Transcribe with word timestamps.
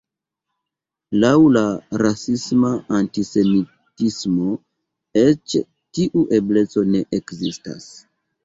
Laŭ 1.23 1.33
la 1.57 1.61
rasisma 2.03 2.71
antisemitismo, 3.01 4.49
eĉ 5.25 5.59
tiu 5.99 6.25
ebleco 6.41 6.89
ne 6.97 7.05
ekzistas. 7.21 7.89